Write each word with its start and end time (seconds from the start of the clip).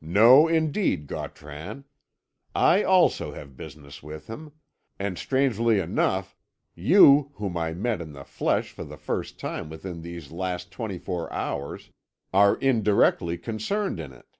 "No, 0.00 0.48
indeed, 0.48 1.06
Gautran! 1.06 1.84
I 2.56 2.82
also 2.82 3.34
have 3.34 3.56
business 3.56 4.02
with 4.02 4.26
him. 4.26 4.50
And 4.98 5.16
strangely 5.16 5.78
enough, 5.78 6.36
you, 6.74 7.30
whom 7.34 7.56
I 7.56 7.72
met 7.72 8.00
in 8.00 8.10
the 8.12 8.24
flesh 8.24 8.72
for 8.72 8.82
the 8.82 8.96
first 8.98 9.38
time 9.38 9.70
within 9.70 10.02
these 10.02 10.32
last 10.32 10.72
twenty 10.72 10.98
four 10.98 11.32
hours, 11.32 11.90
are 12.34 12.56
indirectly 12.56 13.38
concerned 13.38 14.00
in 14.00 14.10
it." 14.12 14.36